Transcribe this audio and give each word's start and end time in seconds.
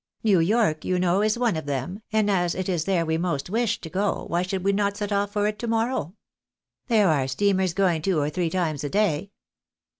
New 0.23 0.39
York, 0.39 0.83
you 0.83 0.97
know, 0.97 1.21
is 1.21 1.37
one 1.37 1.55
of 1.55 1.67
them, 1.67 2.01
and 2.11 2.27
as 2.31 2.53
THE 2.53 2.63
BILL 2.63 2.63
OF 2.63 2.65
FARE. 2.65 2.65
251 2.65 2.65
it 2.65 2.69
is 2.73 2.85
there 2.85 3.05
we 3.05 3.19
most 3.19 3.49
wish 3.51 3.81
to 3.81 3.89
go, 3.91 4.25
why 4.29 4.41
should 4.41 4.63
we 4.63 4.73
not 4.73 4.97
set 4.97 5.11
off 5.11 5.31
for 5.31 5.45
it 5.45 5.59
to 5.59 5.67
morrow? 5.67 6.15
There 6.87 7.07
are 7.09 7.27
steamers 7.27 7.75
going 7.75 8.01
two 8.01 8.17
or 8.17 8.31
three 8.31 8.49
times 8.49 8.83
a 8.83 8.89
day." 8.89 9.29